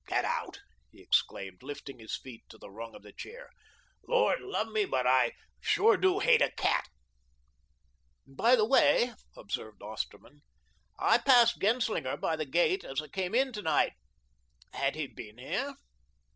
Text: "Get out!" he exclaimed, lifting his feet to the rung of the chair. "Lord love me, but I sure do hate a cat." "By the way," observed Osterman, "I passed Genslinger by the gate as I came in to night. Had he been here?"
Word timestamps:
"Get 0.07 0.25
out!" 0.25 0.61
he 0.91 0.99
exclaimed, 0.99 1.61
lifting 1.61 1.99
his 1.99 2.17
feet 2.17 2.43
to 2.49 2.57
the 2.57 2.71
rung 2.71 2.95
of 2.95 3.03
the 3.03 3.13
chair. 3.13 3.51
"Lord 4.07 4.41
love 4.41 4.69
me, 4.69 4.85
but 4.85 5.05
I 5.05 5.33
sure 5.59 5.95
do 5.95 6.17
hate 6.17 6.41
a 6.41 6.49
cat." 6.49 6.87
"By 8.25 8.55
the 8.55 8.65
way," 8.65 9.13
observed 9.37 9.83
Osterman, 9.83 10.41
"I 10.97 11.19
passed 11.19 11.61
Genslinger 11.61 12.17
by 12.17 12.35
the 12.35 12.45
gate 12.47 12.83
as 12.83 12.99
I 12.99 13.09
came 13.09 13.35
in 13.35 13.53
to 13.53 13.61
night. 13.61 13.91
Had 14.73 14.95
he 14.95 15.05
been 15.05 15.37
here?" 15.37 15.75